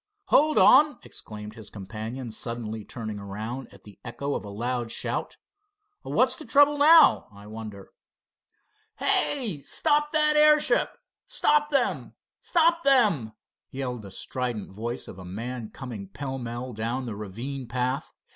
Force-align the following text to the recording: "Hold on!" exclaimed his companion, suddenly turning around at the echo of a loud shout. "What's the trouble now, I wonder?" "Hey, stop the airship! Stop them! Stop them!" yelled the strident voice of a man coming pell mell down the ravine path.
"Hold 0.29 0.57
on!" 0.57 0.97
exclaimed 1.03 1.53
his 1.53 1.69
companion, 1.69 2.31
suddenly 2.31 2.83
turning 2.83 3.19
around 3.19 3.71
at 3.71 3.83
the 3.83 3.99
echo 4.03 4.33
of 4.33 4.43
a 4.43 4.49
loud 4.49 4.89
shout. 4.89 5.37
"What's 6.01 6.35
the 6.35 6.43
trouble 6.43 6.79
now, 6.79 7.27
I 7.31 7.45
wonder?" 7.45 7.91
"Hey, 8.95 9.59
stop 9.61 10.11
the 10.11 10.17
airship! 10.35 10.97
Stop 11.27 11.69
them! 11.69 12.15
Stop 12.39 12.83
them!" 12.83 13.33
yelled 13.69 14.01
the 14.01 14.09
strident 14.09 14.71
voice 14.71 15.07
of 15.07 15.19
a 15.19 15.23
man 15.23 15.69
coming 15.69 16.07
pell 16.07 16.39
mell 16.39 16.73
down 16.73 17.05
the 17.05 17.15
ravine 17.15 17.67
path. 17.67 18.11